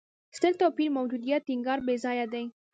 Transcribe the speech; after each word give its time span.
ستر 0.37 0.53
توپیر 0.59 0.89
موجودیت 0.97 1.41
ټینګار 1.47 1.79
بېځایه 1.87 2.25
دی. 2.33 2.45